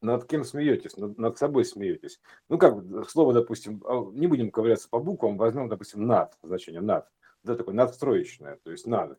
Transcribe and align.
Над 0.00 0.24
кем 0.26 0.44
смеетесь? 0.44 0.96
Над, 0.96 1.18
над 1.18 1.38
собой 1.38 1.64
смеетесь. 1.64 2.20
Ну, 2.48 2.58
как 2.58 2.76
слово, 3.08 3.32
допустим, 3.32 3.82
а, 3.86 4.10
не 4.12 4.26
будем 4.26 4.50
ковыряться 4.50 4.88
по 4.88 4.98
буквам, 4.98 5.36
возьмем, 5.36 5.68
допустим, 5.68 6.06
над, 6.06 6.32
значение 6.42 6.80
над. 6.80 7.06
Да, 7.42 7.54
такое 7.54 7.74
надстроечное, 7.74 8.58
то 8.64 8.70
есть 8.72 8.86
надо 8.86 9.18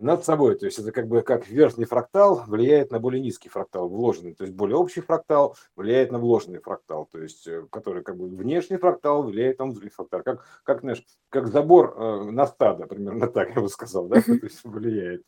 над 0.00 0.24
собой. 0.24 0.56
То 0.56 0.66
есть 0.66 0.78
это 0.78 0.90
как 0.92 1.06
бы 1.06 1.22
как 1.22 1.46
верхний 1.48 1.84
фрактал 1.84 2.42
влияет 2.46 2.90
на 2.90 2.98
более 2.98 3.22
низкий 3.22 3.48
фрактал, 3.48 3.88
вложенный. 3.88 4.34
То 4.34 4.44
есть 4.44 4.56
более 4.56 4.76
общий 4.76 5.00
фрактал 5.00 5.56
влияет 5.76 6.10
на 6.10 6.18
вложенный 6.18 6.58
фрактал, 6.58 7.06
то 7.06 7.22
есть 7.22 7.46
э, 7.46 7.66
который 7.70 8.02
как 8.02 8.16
бы 8.16 8.26
внешний 8.26 8.78
фрактал 8.78 9.22
влияет 9.22 9.58
на 9.58 9.66
внутренний 9.66 9.90
фрактал. 9.90 10.22
Как, 10.22 10.44
как, 10.64 10.80
знаешь, 10.80 11.04
как 11.28 11.48
забор 11.48 11.94
э, 11.96 12.30
на 12.30 12.46
стадо, 12.46 12.86
примерно 12.86 13.26
так 13.28 13.54
я 13.54 13.60
бы 13.60 13.68
сказал, 13.68 14.08
да, 14.08 14.20
то 14.22 14.32
есть 14.32 14.64
влияет, 14.64 15.24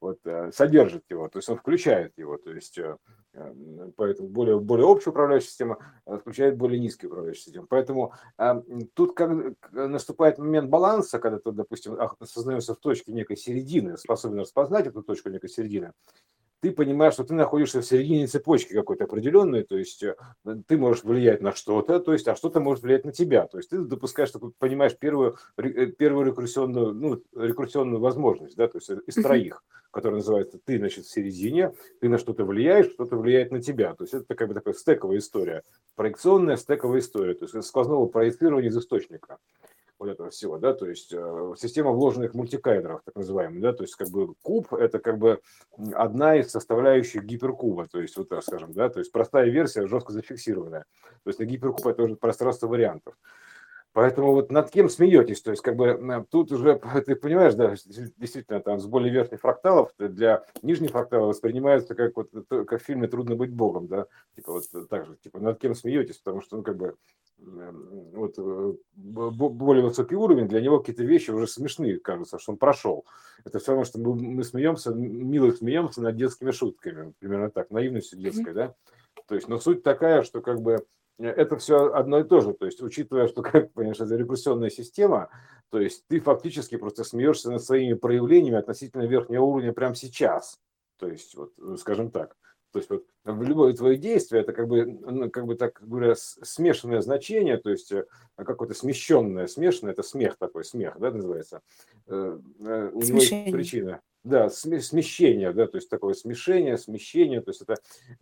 вот, 0.00 0.18
э, 0.24 0.50
содержит 0.52 1.04
его, 1.08 1.28
то 1.28 1.38
есть 1.38 1.48
он 1.48 1.56
включает 1.56 2.12
его, 2.18 2.36
то 2.36 2.50
есть 2.52 2.76
э, 2.78 2.96
поэтому 3.96 4.28
более, 4.28 4.58
более 4.58 4.86
общая 4.86 5.10
управляющая 5.10 5.48
система 5.48 5.78
включает 6.06 6.56
более 6.56 6.80
низкий 6.80 7.06
управляющий 7.06 7.42
систему. 7.42 7.66
Поэтому 7.68 8.12
э, 8.38 8.62
тут 8.94 9.14
как 9.14 9.30
наступает 9.72 10.38
момент 10.38 10.70
баланса, 10.70 11.18
когда 11.18 11.38
ты, 11.38 11.52
допустим, 11.52 11.98
осознаешься 12.20 12.74
в 12.74 12.78
точке 12.78 13.12
некой 13.12 13.36
середины, 13.36 13.96
способен 13.96 14.40
распознать 14.40 14.86
эту 14.86 15.02
точку 15.02 15.28
некой 15.28 15.50
середины, 15.50 15.92
ты 16.60 16.72
понимаешь, 16.72 17.14
что 17.14 17.24
ты 17.24 17.34
находишься 17.34 17.80
в 17.80 17.86
середине 17.86 18.26
цепочки 18.26 18.72
какой-то 18.72 19.04
определенной, 19.04 19.62
то 19.62 19.76
есть 19.76 20.02
э, 20.02 20.16
ты 20.66 20.78
можешь 20.78 21.04
влиять 21.04 21.42
на 21.42 21.52
что-то, 21.52 22.00
то 22.00 22.12
есть, 22.12 22.26
а 22.28 22.36
что-то 22.36 22.60
может 22.60 22.82
влиять 22.82 23.04
на 23.04 23.12
тебя. 23.12 23.46
То 23.46 23.58
есть 23.58 23.70
ты 23.70 23.78
допускаешь, 23.78 24.30
что 24.30 24.52
понимаешь 24.58 24.96
первую, 24.96 25.36
э, 25.58 25.86
первую 25.86 26.26
рекурсионную, 26.26 26.92
ну, 26.94 27.22
рекурсионную 27.34 28.00
возможность, 28.00 28.56
да, 28.56 28.68
то 28.68 28.78
есть 28.78 28.90
из 29.06 29.14
троих, 29.14 29.62
которая 29.90 30.18
называется 30.18 30.58
ты, 30.64 30.78
значит, 30.78 31.04
в 31.04 31.10
середине, 31.10 31.72
ты 32.00 32.08
на 32.08 32.18
что-то 32.18 32.44
влияешь, 32.44 32.90
что-то 32.92 33.16
влияет 33.16 33.52
на 33.52 33.60
тебя. 33.60 33.94
То 33.94 34.04
есть 34.04 34.14
это 34.14 34.46
бы 34.46 34.54
такая 34.54 34.74
стековая 34.74 35.18
история, 35.18 35.62
проекционная 35.94 36.56
стековая 36.56 37.00
история, 37.00 37.34
то 37.34 37.44
есть 37.44 37.68
сквозного 37.68 38.06
проецирования 38.06 38.70
из 38.70 38.76
источника 38.76 39.38
вот 39.98 40.08
этого 40.08 40.30
всего, 40.30 40.58
да, 40.58 40.74
то 40.74 40.86
есть 40.88 41.12
э, 41.12 41.54
система 41.56 41.90
вложенных 41.90 42.34
мультикайдеров, 42.34 43.02
так 43.04 43.14
называемых, 43.14 43.60
да, 43.60 43.72
то 43.72 43.84
есть 43.84 43.94
как 43.94 44.08
бы 44.10 44.34
куб– 44.42 44.72
это 44.74 44.98
как 44.98 45.18
бы 45.18 45.40
одна 45.94 46.36
из 46.36 46.50
составляющих 46.50 47.24
гиперкуба, 47.24 47.86
то 47.86 48.00
есть 48.00 48.16
вот 48.16 48.28
так 48.28 48.42
скажем, 48.42 48.72
да, 48.72 48.88
то 48.88 48.98
есть 48.98 49.12
простая 49.12 49.48
версия 49.48 49.86
жестко 49.86 50.12
зафиксированная, 50.12 50.84
то 51.24 51.30
есть 51.30 51.38
на 51.38 51.44
гиперкуб 51.44 51.86
это 51.86 52.02
уже 52.02 52.16
пространство 52.16 52.66
вариантов. 52.68 53.14
Поэтому 53.96 54.32
вот 54.32 54.52
над 54.52 54.70
кем 54.70 54.90
смеетесь, 54.90 55.40
то 55.40 55.52
есть 55.52 55.62
как 55.62 55.74
бы 55.74 56.26
тут 56.30 56.52
уже, 56.52 56.78
ты 57.06 57.16
понимаешь, 57.16 57.54
да, 57.54 57.74
действительно, 58.18 58.60
там 58.60 58.78
с 58.78 58.84
более 58.84 59.10
верхних 59.10 59.40
фракталов 59.40 59.90
для 59.98 60.44
нижних 60.60 60.90
фракталов 60.90 61.28
воспринимается 61.28 61.94
как 61.94 62.14
вот 62.14 62.28
как 62.48 62.82
в 62.82 62.84
фильме 62.84 63.08
«Трудно 63.08 63.36
быть 63.36 63.54
богом», 63.54 63.86
да, 63.86 64.04
типа 64.34 64.52
вот 64.52 64.64
так 64.90 65.06
же, 65.06 65.16
типа 65.16 65.40
над 65.40 65.58
кем 65.58 65.74
смеетесь, 65.74 66.18
потому 66.18 66.42
что, 66.42 66.58
ну, 66.58 66.62
как 66.62 66.76
бы 66.76 66.96
вот, 67.38 68.34
э, 68.38 68.72
более 68.94 69.84
высокий 69.84 70.14
уровень, 70.14 70.48
для 70.48 70.60
него 70.60 70.80
какие-то 70.80 71.04
вещи 71.04 71.30
уже 71.30 71.46
смешные, 71.46 71.98
кажется, 72.00 72.38
что 72.38 72.52
он 72.52 72.58
прошел. 72.58 73.04
Это 73.44 73.58
все 73.58 73.72
равно, 73.72 73.84
что 73.84 73.98
мы, 73.98 74.14
мы 74.14 74.44
смеемся, 74.44 74.92
мило 74.92 75.50
смеемся 75.50 76.02
над 76.02 76.16
детскими 76.16 76.50
шутками, 76.50 77.12
примерно 77.18 77.50
так, 77.50 77.70
наивностью 77.70 78.18
детской, 78.18 78.54
да. 78.54 78.74
То 79.26 79.34
есть, 79.34 79.48
но 79.48 79.58
суть 79.58 79.82
такая, 79.82 80.22
что 80.22 80.40
как 80.40 80.60
бы 80.60 80.86
э, 81.18 81.26
это 81.26 81.56
все 81.56 81.92
одно 81.92 82.20
и 82.20 82.24
то 82.24 82.40
же. 82.40 82.54
То 82.54 82.66
есть, 82.66 82.82
учитывая, 82.82 83.28
что, 83.28 83.42
как 83.42 83.72
понимаешь, 83.72 84.00
это 84.00 84.16
рекурсионная 84.16 84.70
система, 84.70 85.28
то 85.70 85.80
есть 85.80 86.04
ты 86.08 86.20
фактически 86.20 86.76
просто 86.76 87.04
смеешься 87.04 87.50
над 87.50 87.62
своими 87.62 87.94
проявлениями 87.94 88.58
относительно 88.58 89.02
верхнего 89.02 89.44
уровня 89.44 89.72
прямо 89.72 89.94
сейчас. 89.94 90.58
То 90.98 91.08
есть, 91.08 91.34
вот, 91.34 91.52
э, 91.58 91.76
скажем 91.78 92.10
так. 92.10 92.36
То 92.72 92.78
есть 92.78 92.90
вот 92.90 93.04
в 93.24 93.42
любое 93.42 93.72
твое 93.72 93.96
действие 93.96 94.42
это 94.42 94.52
как 94.52 94.68
бы, 94.68 94.84
ну, 94.84 95.30
как 95.30 95.46
бы 95.46 95.54
так 95.54 95.80
говоря, 95.80 96.14
смешанное 96.16 97.00
значение, 97.00 97.56
то 97.56 97.70
есть 97.70 97.92
э, 97.92 98.04
какое-то 98.36 98.74
смещенное, 98.74 99.46
смешанное, 99.46 99.92
это 99.92 100.02
смех 100.02 100.36
такой, 100.36 100.64
смех, 100.64 100.96
да, 100.98 101.10
называется. 101.10 101.62
Э, 102.06 102.38
э, 102.60 102.90
у 102.92 103.00
него 103.00 103.18
есть 103.18 103.52
причина. 103.52 104.00
Да, 104.26 104.50
смещение, 104.50 105.52
да, 105.52 105.68
то 105.68 105.76
есть 105.76 105.88
такое 105.88 106.12
смешение, 106.14 106.76
смещение, 106.78 107.40
то 107.40 107.50
есть 107.50 107.62
это 107.62 107.76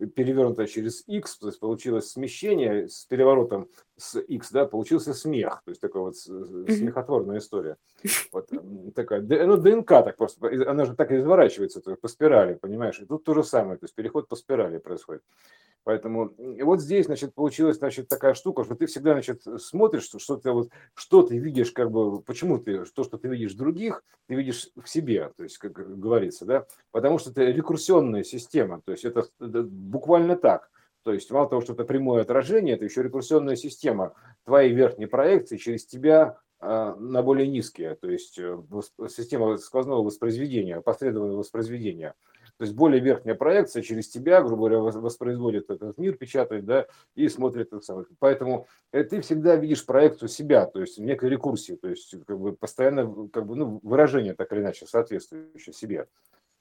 перевернуто 0.05 0.67
через 0.67 1.03
x, 1.07 1.39
то 1.39 1.47
есть 1.47 1.59
получилось 1.59 2.11
смещение 2.11 2.87
с 2.87 3.05
переворотом 3.05 3.69
с 3.97 4.19
x, 4.19 4.51
да, 4.51 4.65
получился 4.65 5.13
смех, 5.13 5.61
то 5.65 5.71
есть 5.71 5.81
такая 5.81 6.03
вот 6.03 6.17
смехотворная 6.17 7.39
история. 7.39 7.77
Вот 8.31 8.49
такая, 8.93 9.21
ну, 9.21 9.57
ДНК 9.57 9.87
так 9.87 10.17
просто, 10.17 10.47
она 10.69 10.85
же 10.85 10.95
так 10.95 11.11
и 11.11 11.17
изворачивается 11.17 11.81
по 11.81 12.07
спирали, 12.07 12.55
понимаешь, 12.55 12.99
и 12.99 13.05
тут 13.05 13.23
то 13.23 13.33
же 13.33 13.43
самое, 13.43 13.77
то 13.77 13.85
есть 13.85 13.95
переход 13.95 14.27
по 14.27 14.35
спирали 14.35 14.77
происходит. 14.77 15.23
Поэтому 15.85 16.29
и 16.29 16.63
вот 16.63 16.81
здесь, 16.81 17.05
значит, 17.05 17.35
получилась, 17.35 17.77
значит, 17.77 18.07
такая 18.07 18.33
штука, 18.33 18.63
что 18.63 18.73
ты 18.73 18.87
всегда, 18.87 19.13
значит, 19.13 19.43
смотришь, 19.59 20.05
что, 20.05 20.17
что 20.17 20.35
ты 20.35 20.51
вот, 20.51 20.69
что 20.95 21.21
ты 21.21 21.37
видишь, 21.37 21.71
как 21.71 21.91
бы, 21.91 22.21
почему 22.21 22.57
ты, 22.57 22.85
то, 22.85 23.03
что 23.03 23.19
ты 23.19 23.27
видишь 23.27 23.53
других, 23.53 24.03
ты 24.27 24.33
видишь 24.33 24.71
в 24.75 24.89
себе, 24.89 25.31
то 25.37 25.43
есть, 25.43 25.59
как 25.59 25.73
говорится, 25.99 26.43
да, 26.45 26.65
потому 26.91 27.19
что 27.19 27.29
это 27.29 27.43
рекурсионная 27.43 28.23
система, 28.23 28.81
то 28.83 28.93
есть 28.93 29.05
это, 29.05 29.27
это 29.39 29.61
буквально 29.61 30.35
так. 30.35 30.71
То 31.05 31.13
есть 31.13 31.29
мало 31.29 31.47
того, 31.47 31.61
что 31.61 31.73
это 31.73 31.83
прямое 31.83 32.23
отражение, 32.23 32.73
это 32.73 32.83
еще 32.83 33.03
рекурсионная 33.03 33.55
система 33.55 34.15
твоей 34.43 34.73
верхней 34.73 35.05
проекции 35.05 35.57
через 35.57 35.85
тебя 35.85 36.39
э, 36.59 36.95
на 36.97 37.21
более 37.21 37.47
низкие, 37.47 37.93
то 37.93 38.09
есть 38.09 38.39
э, 38.39 38.57
система 39.07 39.55
сквозного 39.57 40.01
воспроизведения, 40.01 40.81
последовательного 40.81 41.37
воспроизведения. 41.37 42.15
То 42.57 42.63
есть 42.63 42.73
более 42.73 43.01
верхняя 43.01 43.35
проекция 43.35 43.83
через 43.83 44.07
тебя, 44.07 44.41
грубо 44.41 44.67
говоря, 44.67 44.79
воспроизводит 44.79 45.69
этот 45.69 45.95
мир, 45.99 46.15
печатает, 46.15 46.65
да, 46.65 46.87
и 47.13 47.29
смотрит 47.29 47.67
это 47.67 47.81
самое. 47.81 48.07
Поэтому 48.17 48.65
э, 48.91 49.03
ты 49.03 49.21
всегда 49.21 49.57
видишь 49.57 49.85
проекцию 49.85 50.27
себя, 50.27 50.65
то 50.65 50.81
есть 50.81 50.97
в 50.97 51.03
некой 51.03 51.29
рекурсии, 51.29 51.73
то 51.73 51.87
есть 51.87 52.15
как 52.25 52.39
бы 52.39 52.53
постоянно 52.53 53.29
как 53.31 53.45
бы, 53.45 53.55
ну, 53.55 53.79
выражение 53.83 54.33
так 54.33 54.51
или 54.53 54.61
иначе 54.61 54.87
соответствующее 54.87 55.73
себе. 55.73 56.07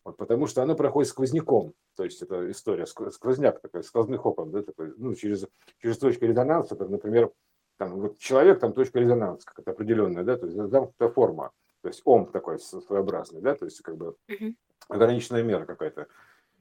Вот, 0.04 0.18
потому 0.18 0.46
что 0.46 0.62
оно 0.62 0.74
проходит 0.74 1.08
сквозняком, 1.08 1.72
то 1.96 2.04
есть 2.04 2.20
это 2.20 2.50
история, 2.50 2.84
сквозняк 2.86 3.60
такой, 3.60 3.82
сквозных 3.82 4.26
окон, 4.26 4.50
да, 4.50 4.62
такой, 4.62 4.92
ну, 4.98 5.14
через, 5.14 5.46
через 5.80 5.96
точку 5.96 6.26
резонанса, 6.26 6.76
как, 6.76 6.90
например, 6.90 7.30
там, 7.78 8.00
вот 8.00 8.18
человек, 8.18 8.60
там 8.60 8.74
точка 8.74 9.00
резонанса, 9.00 9.46
как 9.46 9.60
это 9.60 9.70
определенная, 9.70 10.22
да, 10.22 10.36
то 10.36 10.46
есть 10.46 10.58
замкнутая 10.58 11.08
форма, 11.08 11.52
то 11.80 11.88
есть 11.88 12.02
ом 12.04 12.26
такой 12.26 12.58
своеобразный, 12.58 13.40
да, 13.40 13.54
то 13.54 13.64
есть 13.64 13.80
как 13.80 13.96
бы 13.96 14.14
ограниченная 14.88 15.42
мера 15.42 15.64
какая-то. 15.64 16.06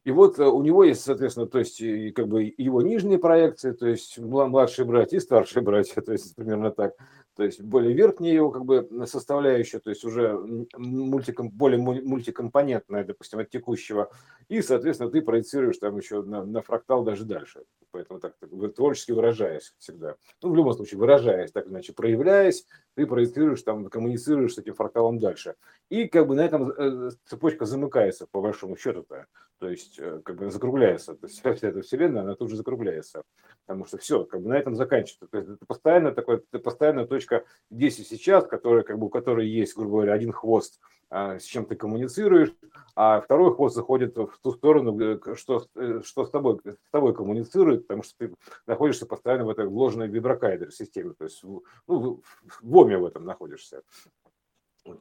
И 0.05 0.11
вот 0.11 0.37
э, 0.39 0.45
у 0.45 0.61
него 0.63 0.83
есть, 0.83 1.01
соответственно, 1.01 1.47
то 1.47 1.59
есть 1.59 1.79
как 2.13 2.27
бы 2.27 2.53
его 2.57 2.81
нижние 2.81 3.19
проекции, 3.19 3.71
то 3.71 3.87
есть 3.87 4.19
младшие 4.19 4.85
братья 4.85 5.17
и 5.17 5.21
старшие 5.21 5.63
братья, 5.63 6.01
то 6.01 6.13
есть 6.13 6.35
примерно 6.35 6.71
так 6.71 6.93
то 7.35 7.44
есть 7.44 7.61
более 7.61 7.94
верхняя 7.94 8.33
его 8.33 8.51
как 8.51 8.66
бы 8.66 8.88
составляющая, 9.07 9.79
то 9.79 9.89
есть 9.89 10.05
уже 10.05 10.38
мультиком, 10.77 11.49
более 11.49 11.79
мультикомпонентная, 11.79 13.03
допустим, 13.03 13.39
от 13.39 13.49
текущего, 13.49 14.11
и, 14.49 14.61
соответственно, 14.61 15.09
ты 15.09 15.21
проецируешь 15.21 15.77
там 15.77 15.97
еще 15.97 16.22
на, 16.22 16.45
на 16.45 16.61
фрактал 16.61 17.03
даже 17.03 17.25
дальше, 17.25 17.63
поэтому 17.93 18.19
так, 18.19 18.35
так 18.39 18.49
творчески 18.75 19.11
выражаясь 19.11 19.73
всегда, 19.77 20.15
ну, 20.41 20.49
в 20.49 20.55
любом 20.55 20.73
случае, 20.73 20.99
выражаясь, 20.99 21.51
так 21.51 21.67
иначе, 21.67 21.93
проявляясь, 21.93 22.65
ты 22.95 23.05
проецируешь 23.05 23.61
там, 23.61 23.85
коммуницируешь 23.85 24.55
с 24.55 24.57
этим 24.57 24.73
фракталом 24.73 25.19
дальше, 25.19 25.55
и 25.89 26.07
как 26.07 26.27
бы 26.27 26.35
на 26.35 26.41
этом 26.41 26.71
э, 26.71 27.11
цепочка 27.25 27.65
замыкается, 27.65 28.27
по 28.29 28.41
большому 28.41 28.75
счету-то, 28.75 29.27
то 29.59 29.69
есть 29.69 29.99
э, 29.99 30.21
как 30.25 30.37
бы 30.37 30.49
закругляется, 30.49 31.15
то 31.15 31.27
есть 31.27 31.39
вся 31.39 31.51
эта 31.51 31.81
вселенная, 31.81 32.23
она 32.23 32.35
тут 32.35 32.49
же 32.49 32.57
закругляется, 32.57 33.21
потому 33.65 33.85
что 33.85 33.97
все, 33.97 34.25
как 34.25 34.41
бы 34.41 34.49
на 34.49 34.55
этом 34.55 34.75
заканчивается, 34.75 35.27
то 35.27 35.37
есть 35.37 35.49
это 35.51 35.65
постоянно 35.65 36.11
такой, 36.11 36.43
это 36.51 36.59
постоянно 36.59 37.05
точка 37.05 37.45
здесь 37.69 37.99
и 37.99 38.03
сейчас, 38.03 38.45
которая, 38.47 38.83
как 38.83 38.97
бы, 38.97 39.05
у 39.05 39.09
которой 39.09 39.47
есть, 39.47 39.75
грубо 39.75 39.91
говоря, 39.91 40.13
один 40.13 40.31
хвост, 40.31 40.79
с 41.13 41.44
чем 41.44 41.66
ты 41.66 41.75
коммуницируешь, 41.75 42.53
а 42.96 43.22
второй 43.22 43.53
хвост 43.56 43.75
заходит 43.75 44.16
в 44.16 44.38
ту 44.41 44.51
сторону, 44.51 45.19
что, 45.35 45.66
э, 45.75 46.01
что 46.03 46.25
с, 46.25 46.29
тобой, 46.29 46.59
с 46.66 46.91
тобой 46.91 47.13
коммуницирует, 47.13 47.88
потому 47.88 48.03
что 48.03 48.13
ты 48.18 48.35
находишься 48.67 49.05
постоянно 49.05 49.46
в 49.46 49.49
этой 49.49 49.67
вложенной 49.67 50.08
виброкайдер 50.08 50.72
системе, 50.72 51.14
то 51.17 51.26
есть 51.26 51.43
ну, 51.43 51.64
в 51.87 52.78
оме 52.78 52.97
в 52.97 53.05
этом 53.05 53.26
находишься. 53.26 53.84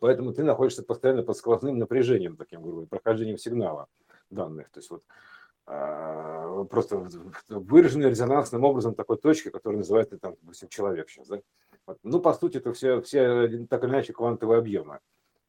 Поэтому 0.01 0.33
ты 0.33 0.45
находишься 0.45 0.83
постоянно 0.83 1.23
под 1.23 1.37
сквозным 1.37 1.79
напряжением, 1.79 2.37
таким, 2.37 2.63
грубо 2.63 2.87
прохождением 2.87 3.37
сигнала 3.37 3.89
данных. 4.31 4.71
То 4.71 4.79
есть 4.79 4.91
вот 4.91 5.03
а, 5.67 6.65
просто 6.65 7.09
выраженный 7.49 8.11
резонансным 8.11 8.65
образом 8.65 8.95
такой 8.95 9.19
точки, 9.19 9.51
которая 9.51 9.79
называется 9.79 10.19
там, 10.19 10.37
допустим, 10.41 10.69
человек 10.69 11.09
сейчас, 11.11 11.29
да? 11.29 11.41
Ну, 12.05 12.21
по 12.21 12.33
сути, 12.33 12.59
это 12.59 12.73
все, 12.73 13.01
все 13.03 13.67
так 13.67 13.83
или 13.83 13.91
иначе 13.91 14.13
квантовые 14.13 14.59
объемы, 14.59 15.01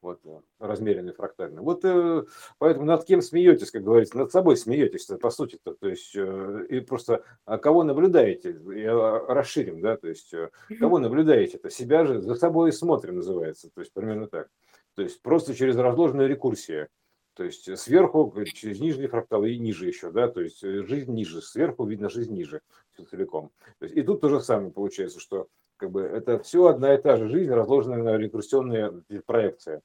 вот, 0.04 0.22
размеренные 0.60 1.14
фрактальные. 1.14 1.62
Вот 1.62 1.84
э, 1.86 2.24
поэтому 2.60 2.86
над 2.86 3.06
кем 3.06 3.22
смеетесь, 3.22 3.72
как 3.72 3.84
говорится, 3.84 4.18
над 4.18 4.32
собой 4.32 4.58
смеетесь, 4.58 5.06
по 5.06 5.30
сути, 5.30 5.60
-то, 5.66 5.76
то 5.80 5.88
есть 5.88 6.16
э, 6.16 6.66
и 6.70 6.82
просто 6.82 7.24
а 7.46 7.58
кого 7.58 7.84
наблюдаете, 7.84 8.52
и, 8.52 8.86
расширим, 8.86 9.82
да, 9.82 9.98
то 9.98 10.08
есть 10.08 10.34
э, 10.34 10.50
кого 10.80 11.00
наблюдаете, 11.00 11.58
это 11.58 11.70
себя 11.70 12.06
же 12.06 12.22
за 12.22 12.36
собой 12.36 12.72
смотрим 12.72 13.16
называется, 13.16 13.70
то 13.74 13.82
есть 13.82 13.94
примерно 13.94 14.28
так. 14.28 14.50
То 14.96 15.02
есть 15.02 15.22
просто 15.22 15.56
через 15.56 15.76
разложенную 15.78 16.28
рекурсию. 16.28 16.90
То 17.36 17.46
есть 17.46 17.76
сверху 17.80 18.32
через 18.54 18.80
нижний 18.80 19.08
фрактал 19.08 19.44
и 19.44 19.58
ниже 19.58 19.88
еще, 19.88 20.12
да, 20.12 20.28
то 20.28 20.42
есть 20.42 20.62
жизнь 20.62 21.12
ниже, 21.12 21.42
сверху 21.42 21.84
видно 21.86 22.08
жизнь 22.08 22.32
ниже 22.32 22.62
все 22.94 23.06
целиком. 23.06 23.50
То 23.80 23.86
есть, 23.86 23.98
и 23.98 24.04
тут 24.04 24.22
то 24.22 24.30
же 24.30 24.40
самое 24.40 24.72
получается, 24.72 25.20
что 25.20 25.48
как 25.84 25.92
бы 25.92 26.04
это 26.04 26.40
все 26.40 26.68
одна 26.68 26.96
и 26.96 26.98
та 26.98 27.18
же 27.18 27.28
жизнь, 27.28 27.52
разложенная 27.52 28.02
на 28.02 28.18
рекурсионные 28.18 29.04
проекции. 29.26 29.82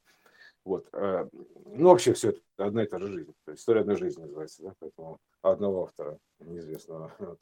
Вот. 0.64 0.86
Ну, 0.92 1.88
вообще 1.88 2.12
все 2.12 2.28
это 2.28 2.40
одна 2.56 2.84
и 2.84 2.86
та 2.86 3.00
же 3.00 3.08
жизнь. 3.08 3.34
То 3.44 3.50
есть 3.50 3.62
история 3.62 3.80
одной 3.80 3.96
жизни 3.96 4.22
называется, 4.22 4.62
да, 4.62 4.74
поэтому 4.78 5.18
одного 5.42 5.82
автора 5.84 6.18
неизвестного, 6.38 7.10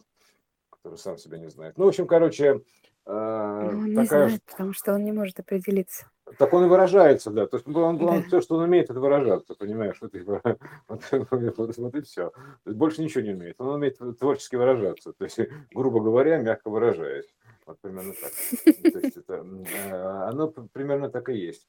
который 0.71 0.97
сам 0.97 1.19
себя 1.19 1.37
не 1.37 1.51
знает. 1.51 1.77
Ну, 1.77 1.85
в 1.85 1.89
общем, 1.89 2.07
короче, 2.07 2.63
а, 3.05 3.71
ну, 3.73 3.81
он 3.81 3.95
такая... 3.95 4.01
не 4.01 4.07
знает, 4.07 4.43
потому 4.47 4.73
что 4.73 4.95
он 4.95 5.05
не 5.05 5.13
может 5.13 5.39
определиться. 5.39 6.11
Так 6.39 6.55
он 6.55 6.65
и 6.65 6.69
выражается, 6.69 7.31
да. 7.31 7.47
То 7.47 7.59
есть 7.59 7.69
он, 7.69 7.77
он 7.77 7.99
да. 7.99 8.23
все, 8.23 8.41
что 8.41 8.57
он 8.57 8.63
умеет, 8.63 8.89
это 8.89 9.01
выражаться, 9.01 9.55
понимаешь? 9.55 9.99
Вот, 10.01 10.15
вот, 10.89 11.03
вот, 11.31 11.77
вот 11.77 11.95
и 11.95 12.01
все. 12.01 12.33
больше 12.65 13.03
ничего 13.03 13.23
не 13.23 13.35
умеет. 13.35 13.57
Он 13.59 13.69
умеет 13.69 13.99
творчески 14.19 14.57
выражаться. 14.57 15.13
То 15.13 15.25
есть, 15.25 15.39
грубо 15.75 16.01
говоря, 16.01 16.39
мягко 16.39 16.71
выражаясь. 16.71 17.29
Вот 17.67 17.81
примерно 17.81 18.15
так. 18.15 18.33
То 18.93 18.99
есть 19.01 19.17
это, 19.17 19.45
а, 19.93 20.29
оно 20.29 20.49
примерно 20.49 21.11
так 21.11 21.29
и 21.29 21.37
есть. 21.37 21.69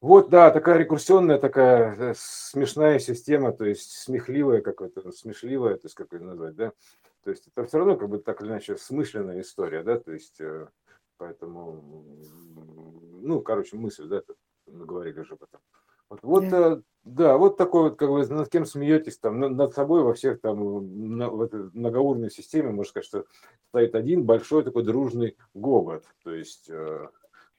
Вот, 0.00 0.30
да, 0.30 0.50
такая 0.50 0.78
рекурсионная, 0.78 1.38
такая 1.38 1.94
э, 1.96 2.14
смешная 2.16 2.98
система, 2.98 3.52
то 3.52 3.66
есть 3.66 3.90
смехливая 3.90 4.62
какая-то, 4.62 5.12
смешливая, 5.12 5.74
то 5.74 5.86
есть 5.86 5.94
как 5.94 6.12
ее 6.12 6.20
назвать, 6.20 6.54
да? 6.54 6.72
То 7.22 7.30
есть 7.30 7.48
это 7.48 7.66
все 7.66 7.78
равно 7.78 7.96
как 7.96 8.08
бы 8.08 8.18
так 8.18 8.40
или 8.40 8.48
иначе 8.48 8.78
смысленная 8.78 9.42
история, 9.42 9.82
да, 9.82 9.98
то 9.98 10.10
есть 10.12 10.40
э, 10.40 10.68
поэтому, 11.18 11.84
ну, 13.20 13.42
короче, 13.42 13.76
мысль, 13.76 14.06
да, 14.06 14.22
мы 14.66 14.86
говорили 14.86 15.20
же 15.20 15.34
об 15.34 15.42
этом. 15.42 15.60
Вот, 16.22 16.48
да. 16.48 16.72
Э, 16.72 16.80
да, 17.04 17.38
вот 17.38 17.56
такой 17.56 17.84
вот, 17.84 17.98
как 17.98 18.10
вы 18.10 18.26
над 18.26 18.50
кем 18.50 18.66
смеетесь, 18.66 19.18
там, 19.18 19.40
над 19.40 19.74
собой 19.74 20.02
во 20.02 20.12
всех 20.12 20.40
там, 20.40 21.16
на, 21.16 21.30
в 21.30 21.40
этой 21.40 21.70
многоуровневой 21.72 22.30
системе, 22.30 22.70
можно 22.70 22.90
сказать, 22.90 23.06
что 23.06 23.24
стоит 23.68 23.94
один 23.94 24.24
большой 24.24 24.64
такой 24.64 24.84
дружный 24.84 25.36
гобот, 25.54 26.04
то 26.22 26.34
есть 26.34 26.70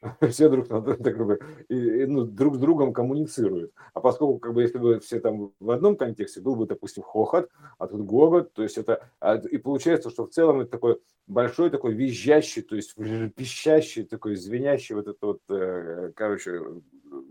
все 0.29 0.49
друг, 0.49 0.67
как 0.67 1.25
бы, 1.25 1.39
и, 1.69 2.05
ну, 2.05 2.25
друг 2.25 2.55
с 2.55 2.59
другом 2.59 2.93
коммуницируют. 2.93 3.71
А 3.93 3.99
поскольку, 3.99 4.39
как 4.39 4.53
бы, 4.53 4.63
если 4.63 4.77
бы 4.77 4.99
все 4.99 5.19
там 5.19 5.53
в 5.59 5.71
одном 5.71 5.95
контексте, 5.95 6.41
был 6.41 6.55
бы, 6.55 6.65
допустим, 6.65 7.03
хохот, 7.03 7.49
а 7.77 7.87
тут 7.87 8.01
гогот, 8.01 8.53
то 8.53 8.63
есть 8.63 8.77
это, 8.77 9.09
а, 9.19 9.35
и 9.35 9.57
получается, 9.57 10.09
что 10.09 10.25
в 10.25 10.29
целом 10.29 10.61
это 10.61 10.71
такой 10.71 10.99
большой 11.27 11.69
такой 11.69 11.93
визжащий, 11.93 12.61
то 12.61 12.75
есть 12.75 12.95
пищащий, 13.35 14.03
такой 14.03 14.35
звенящий 14.35 14.95
вот 14.95 15.07
этот 15.07 15.21
вот, 15.21 15.41
э, 15.49 16.11
короче, 16.15 16.61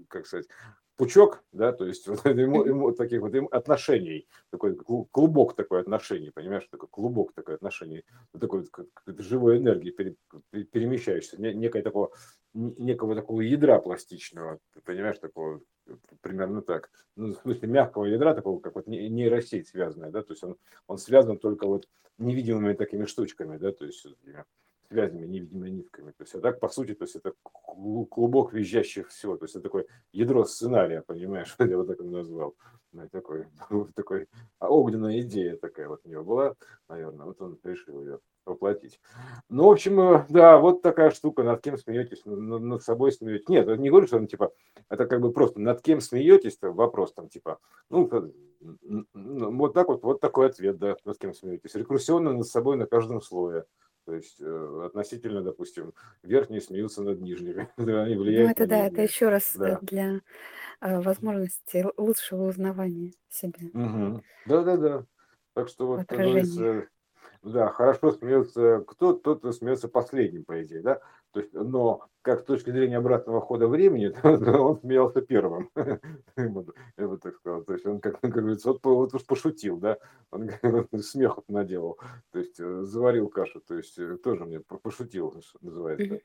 как 0.09 0.27
сказать, 0.27 0.47
пучок, 1.01 1.43
да, 1.53 1.73
то 1.73 1.87
есть 1.87 2.07
вот 2.07 2.27
ему, 2.27 2.63
ему 2.63 2.93
таких 2.93 3.23
вот 3.23 3.35
ему 3.35 3.49
отношений, 3.49 4.29
такой 4.51 4.77
клубок 5.11 5.55
такой 5.55 5.81
отношений, 5.81 6.31
понимаешь, 6.31 6.69
такой 6.71 6.89
клубок 6.91 7.33
такой 7.33 7.55
отношений, 7.55 8.05
такой 8.39 8.69
живой 9.07 9.57
энергии 9.57 9.93
пере, 9.93 10.17
перемещающейся, 10.51 11.41
некое 11.41 11.81
такого, 11.81 12.13
некого 12.53 13.15
такого 13.15 13.41
ядра 13.41 13.79
пластичного, 13.79 14.59
понимаешь, 14.85 15.19
такого 15.19 15.63
примерно 16.21 16.61
так, 16.61 16.91
ну, 17.17 17.33
в 17.33 17.39
смысле 17.39 17.69
мягкого 17.69 18.05
ядра, 18.05 18.35
такого 18.35 18.61
как 18.61 18.75
вот 18.75 18.87
нейросеть 18.87 19.69
связанная, 19.69 20.11
да, 20.11 20.23
то 20.23 20.35
есть 20.35 20.45
он, 20.45 20.59
он 20.87 20.99
связан 20.99 21.39
только 21.39 21.67
вот 21.67 21.89
невидимыми 22.19 22.75
такими 22.75 23.07
штучками, 23.07 23.57
да, 23.57 23.73
то 23.73 23.87
есть 23.87 24.07
связями, 24.91 25.27
невидимыми 25.27 25.71
нитками. 25.71 26.11
То 26.11 26.25
есть, 26.25 26.35
а 26.35 26.41
так, 26.41 26.59
по 26.61 26.69
сути, 26.69 26.95
то 26.95 27.05
есть 27.05 27.17
это 27.17 27.33
клубок 28.11 28.53
визжащих 28.53 29.09
всего. 29.09 29.37
То 29.37 29.45
есть 29.45 29.55
это 29.55 29.65
такое 29.65 29.87
ядро 30.13 30.45
сценария, 30.45 31.03
понимаешь, 31.03 31.55
я 31.59 31.77
вот 31.77 31.87
так 31.87 31.99
его 31.99 32.11
назвал. 32.11 32.55
Ну, 32.93 33.09
такой, 33.09 33.47
такой 33.95 34.27
а 34.59 34.69
огненная 34.69 35.21
идея 35.21 35.57
такая 35.57 35.89
вот 35.89 36.01
у 36.05 36.09
него 36.09 36.25
была, 36.25 36.55
наверное, 36.89 37.27
вот 37.27 37.41
он 37.41 37.59
решил 37.63 38.03
ее 38.03 38.19
воплотить. 38.45 39.01
Ну, 39.49 39.69
в 39.69 39.71
общем, 39.71 40.01
э, 40.01 40.27
да, 40.29 40.59
вот 40.59 40.83
такая 40.83 41.11
штука, 41.11 41.43
над 41.43 41.63
кем 41.63 41.79
смеетесь, 41.79 42.23
над 42.25 42.83
собой 42.83 43.13
смеетесь. 43.13 43.49
Нет, 43.49 43.67
не 43.79 43.91
говорю, 43.91 44.07
что 44.07 44.17
он 44.17 44.27
типа, 44.27 44.53
это 44.89 45.07
как 45.07 45.21
бы 45.21 45.33
просто 45.33 45.61
над 45.61 45.81
кем 45.83 46.01
смеетесь, 46.01 46.59
вопрос 46.61 47.13
там 47.13 47.29
типа, 47.29 47.59
ну, 47.91 48.11
вот 49.13 49.75
так 49.75 49.89
вот, 49.89 50.03
вот 50.03 50.21
такой 50.21 50.47
ответ, 50.47 50.79
да, 50.79 50.97
над 51.05 51.19
кем 51.19 51.33
смеетесь. 51.33 51.75
Рекурсионно 51.75 52.33
над 52.33 52.47
собой 52.47 52.77
на 52.77 52.87
каждом 52.87 53.23
слое. 53.23 53.65
То 54.11 54.17
есть 54.17 54.41
э, 54.41 54.83
относительно, 54.87 55.41
допустим, 55.41 55.95
верхние 56.25 56.61
смеются 56.61 57.01
над 57.01 57.21
нижними. 57.21 57.69
Они 57.77 58.17
влияют 58.17 58.49
ну, 58.49 58.51
это 58.51 58.67
да, 58.67 58.87
это 58.89 59.03
еще 59.03 59.29
раз 59.29 59.55
да. 59.55 59.79
для 59.83 60.21
э, 60.81 61.01
возможности 61.01 61.87
лучшего 61.97 62.49
узнавания 62.49 63.13
себя. 63.29 63.69
Угу. 63.73 64.23
Да, 64.47 64.63
да, 64.65 64.77
да. 64.77 65.07
Так 65.55 65.69
что 65.69 65.87
вот, 65.87 66.09
как 66.09 66.19
говорится, 66.19 66.89
да, 67.43 67.69
хорошо 67.71 68.13
смеется 68.13 68.85
кто, 68.87 69.15
тот, 69.15 69.55
смеется 69.55 69.89
последним, 69.89 70.45
по 70.45 70.63
идее, 70.63 70.83
да. 70.83 71.01
То 71.33 71.41
есть, 71.41 71.53
но 71.53 72.09
как 72.23 72.41
с 72.41 72.45
точки 72.45 72.71
зрения 72.71 72.99
обратного 72.99 73.41
хода 73.41 73.67
времени, 73.67 74.09
то 74.23 74.63
он 74.63 74.81
смеялся 74.81 75.23
первым. 75.23 75.71
Я 76.37 77.09
бы 77.09 77.19
так 77.19 77.37
сказал. 77.37 77.63
То 77.63 77.73
есть 77.73 77.87
он, 77.87 78.01
как, 78.01 78.21
как 78.21 78.31
говорится, 78.31 78.69
вот, 78.73 78.81
вот 78.85 79.15
уж 79.15 79.25
пошутил, 79.25 79.79
да, 79.79 79.99
он, 80.31 80.51
он 80.63 80.87
смех 81.03 81.39
наделал, 81.49 81.99
то 82.33 82.39
есть 82.39 82.59
э, 82.61 82.83
заварил 82.83 83.29
кашу, 83.29 83.61
то 83.61 83.75
есть 83.77 83.99
э, 83.99 84.17
тоже 84.19 84.45
мне 84.45 84.61
пошутил, 84.61 85.35
называется. 85.61 86.21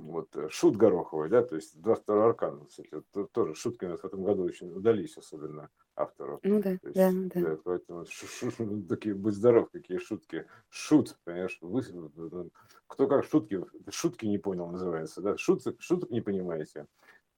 Вот, 0.00 0.34
э, 0.36 0.48
шут 0.48 0.76
Гороховый, 0.76 1.28
да, 1.28 1.42
то 1.42 1.56
есть 1.56 1.80
22 1.80 2.24
аркан, 2.24 2.66
кстати, 2.66 3.02
вот, 3.12 3.32
тоже 3.32 3.54
шутки 3.54 3.84
у 3.84 3.88
нас 3.88 4.00
в 4.00 4.04
этом 4.04 4.22
году 4.22 4.44
очень 4.44 4.72
удались, 4.72 5.16
особенно 5.16 5.68
автору. 5.94 6.40
Ну 6.42 6.62
да, 6.62 6.70
есть, 6.70 6.82
да, 6.84 7.10
да. 7.12 7.40
да. 7.40 7.58
Поэтому 7.64 8.06
ш, 8.06 8.26
ш, 8.26 8.50
ш, 8.50 8.64
такие, 8.88 9.14
будь 9.14 9.34
здоров, 9.34 9.70
какие 9.70 9.98
шутки. 9.98 10.46
Шут, 10.68 11.18
понимаешь, 11.24 11.58
вы, 11.60 11.82
кто 12.86 13.06
как 13.06 13.24
шутки, 13.24 13.64
шутки 13.90 14.26
не 14.26 14.38
понял, 14.38 14.66
называется, 14.68 15.20
да, 15.20 15.36
шуток, 15.36 15.80
шуток 15.80 16.10
не 16.10 16.20
понимаете. 16.20 16.86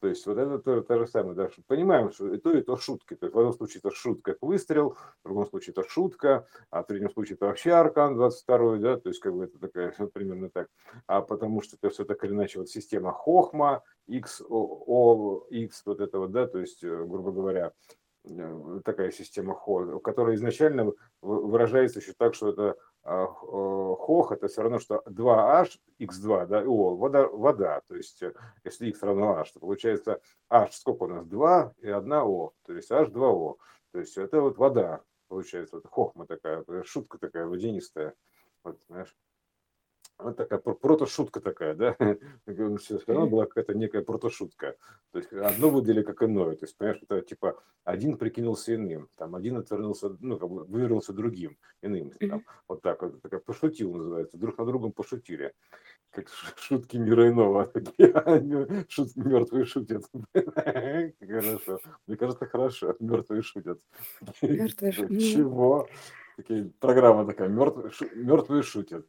То 0.02 0.08
есть 0.08 0.26
вот 0.26 0.36
это 0.36 0.58
то, 0.58 0.80
то 0.80 0.98
же 0.98 1.06
самое, 1.06 1.36
да, 1.36 1.48
понимаем, 1.68 2.10
что 2.10 2.34
и 2.34 2.36
то, 2.36 2.50
и 2.50 2.60
то 2.60 2.76
шутки. 2.76 3.14
То 3.14 3.26
есть 3.26 3.36
в 3.36 3.38
одном 3.38 3.52
случае 3.52 3.82
это 3.84 3.94
шутка, 3.94 4.32
как 4.32 4.42
выстрел, 4.42 4.96
в 5.22 5.28
другом 5.28 5.46
случае 5.46 5.74
это 5.76 5.88
шутка, 5.88 6.48
а 6.70 6.82
в 6.82 6.88
третьем 6.88 7.08
случае 7.08 7.36
это 7.36 7.46
вообще 7.46 7.70
аркан 7.70 8.16
22, 8.16 8.78
да, 8.78 8.96
то 8.96 9.10
есть 9.10 9.20
как 9.20 9.32
бы 9.32 9.44
это 9.44 9.60
такая, 9.60 9.92
примерно 10.12 10.50
так. 10.50 10.66
А 11.06 11.22
потому 11.22 11.62
что 11.62 11.76
это 11.76 11.90
все 11.90 12.04
так 12.04 12.24
или 12.24 12.32
иначе 12.32 12.58
вот 12.58 12.68
система 12.68 13.12
Хохма, 13.12 13.84
X, 14.08 14.42
O, 14.48 15.46
X, 15.50 15.82
вот 15.86 16.00
это 16.00 16.18
вот, 16.18 16.32
да, 16.32 16.48
то 16.48 16.58
есть, 16.58 16.82
э, 16.82 17.04
грубо 17.04 17.30
говоря, 17.30 17.72
такая 18.84 19.10
система 19.10 19.54
Хо, 19.54 19.98
которая 20.00 20.36
изначально 20.36 20.92
выражается 21.20 21.98
еще 21.98 22.12
так, 22.12 22.34
что 22.34 22.50
это 22.50 22.76
а, 23.04 23.26
хох 23.26 24.30
это 24.30 24.46
все 24.46 24.62
равно, 24.62 24.78
что 24.78 25.02
2h, 25.06 25.70
x2, 25.98 26.46
да, 26.46 26.62
о, 26.62 26.96
вода, 26.96 27.26
вода, 27.26 27.80
то 27.88 27.96
есть 27.96 28.22
э, 28.22 28.32
если 28.62 28.88
x 28.90 29.02
равно 29.02 29.34
h, 29.34 29.52
то 29.52 29.60
получается 29.60 30.20
h, 30.48 30.72
сколько 30.72 31.04
у 31.04 31.06
нас, 31.08 31.26
2 31.26 31.74
и 31.80 31.88
1 31.88 32.12
о, 32.12 32.52
то 32.64 32.72
есть 32.72 32.92
h2o, 32.92 33.56
то 33.90 33.98
есть 33.98 34.16
это 34.16 34.40
вот 34.40 34.56
вода, 34.56 35.00
получается, 35.26 35.76
вот 35.76 35.86
хохма 35.90 36.26
такая, 36.26 36.64
шутка 36.84 37.18
такая 37.18 37.46
водянистая, 37.46 38.14
вот, 38.62 38.80
знаешь. 38.86 39.12
Вот 40.22 40.36
такая 40.36 40.58
протошутка 40.58 41.40
такая, 41.40 41.74
да? 41.74 41.96
Равно 43.06 43.26
была 43.26 43.46
какая-то 43.46 43.74
некая 43.74 44.02
протошутка. 44.02 44.76
То 45.12 45.18
есть 45.18 45.32
одно 45.32 45.70
выдали 45.70 46.02
как 46.02 46.22
иное. 46.22 46.56
То 46.56 46.64
есть, 46.64 46.76
понимаешь, 46.76 47.00
это 47.02 47.20
типа 47.22 47.62
один 47.84 48.16
прикинулся 48.16 48.74
иным, 48.74 49.08
там 49.16 49.34
один 49.34 49.56
отвернулся, 49.56 50.16
ну, 50.20 50.38
как 50.38 50.48
бы 50.48 50.64
вывернулся 50.64 51.12
другим, 51.12 51.56
иным. 51.82 52.10
Там, 52.20 52.44
вот 52.68 52.82
так 52.82 53.02
вот, 53.02 53.20
такая 53.22 53.40
пошутил 53.40 53.94
называется. 53.94 54.38
Друг 54.38 54.58
на 54.58 54.64
другом 54.64 54.92
пошутили. 54.92 55.52
Как 56.10 56.28
шутки 56.56 56.96
мира 56.96 57.28
иного. 57.28 57.72
Шутки 58.88 59.18
мертвые 59.18 59.64
шутят. 59.64 60.04
Хорошо. 60.34 61.80
Мне 62.06 62.16
кажется, 62.16 62.46
хорошо. 62.46 62.96
Мертвые 63.00 63.42
шутят. 63.42 63.80
Мертвые 64.42 64.92
шутят. 64.92 65.20
Чего? 65.20 65.88
Такие, 66.36 66.70
программа 66.80 67.26
такая, 67.26 67.48
мертвые, 67.48 67.92
мертвые 68.14 68.62
шутят. 68.62 69.06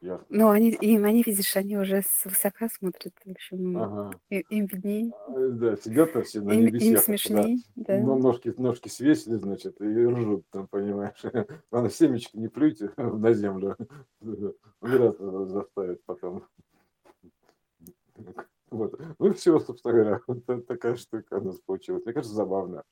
Ясно. 0.00 0.26
Ну, 0.30 0.48
они, 0.48 0.70
им, 0.70 1.04
они, 1.04 1.22
видишь, 1.22 1.54
они 1.54 1.76
уже 1.76 2.00
с 2.02 2.24
высока 2.24 2.68
смотрят, 2.68 3.12
в 3.24 3.30
общем, 3.30 3.76
ага. 3.76 4.10
им 4.30 4.66
виднее. 4.66 5.12
А, 5.28 5.48
да, 5.50 5.76
сидят 5.76 6.14
там 6.14 6.22
все 6.22 6.40
на 6.40 6.52
им, 6.52 6.64
небесах. 6.64 6.88
Им 6.88 6.98
смешнее, 6.98 7.58
да. 7.76 7.98
да. 7.98 8.16
Ножки, 8.16 8.54
ножки 8.56 8.88
свесили, 8.88 9.36
значит, 9.36 9.78
и 9.82 10.06
ржут 10.06 10.46
там, 10.50 10.66
понимаешь. 10.66 11.22
Главное, 11.70 11.90
семечки 11.90 12.38
не 12.38 12.48
плюйте 12.48 12.90
на 12.96 13.34
землю. 13.34 13.76
Убираться 14.80 15.46
заставит 15.46 16.02
потом. 16.06 16.46
Вот. 18.70 18.98
Ну, 19.18 19.34
все, 19.34 19.58
собственно 19.58 19.94
говоря, 19.94 20.20
вот 20.26 20.66
такая 20.66 20.96
штука 20.96 21.34
у 21.34 21.44
нас 21.44 21.58
получилась. 21.60 22.04
Мне 22.04 22.14
кажется, 22.14 22.34
забавно. 22.34 22.84